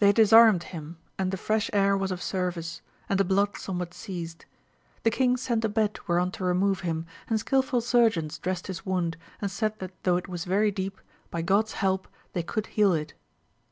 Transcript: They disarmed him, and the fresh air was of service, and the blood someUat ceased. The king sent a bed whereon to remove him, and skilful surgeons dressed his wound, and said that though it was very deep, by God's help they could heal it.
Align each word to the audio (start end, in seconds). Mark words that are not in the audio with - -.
They 0.00 0.10
disarmed 0.10 0.64
him, 0.64 0.96
and 1.16 1.30
the 1.30 1.36
fresh 1.36 1.70
air 1.72 1.96
was 1.96 2.10
of 2.10 2.20
service, 2.20 2.82
and 3.08 3.16
the 3.16 3.22
blood 3.24 3.52
someUat 3.52 3.94
ceased. 3.94 4.44
The 5.04 5.10
king 5.10 5.36
sent 5.36 5.64
a 5.64 5.68
bed 5.68 6.00
whereon 6.08 6.32
to 6.32 6.42
remove 6.44 6.80
him, 6.80 7.06
and 7.28 7.38
skilful 7.38 7.80
surgeons 7.80 8.40
dressed 8.40 8.66
his 8.66 8.84
wound, 8.84 9.16
and 9.40 9.52
said 9.52 9.78
that 9.78 9.92
though 10.02 10.16
it 10.16 10.26
was 10.26 10.46
very 10.46 10.72
deep, 10.72 11.00
by 11.30 11.42
God's 11.42 11.74
help 11.74 12.08
they 12.32 12.42
could 12.42 12.66
heal 12.74 12.92
it. 12.92 13.14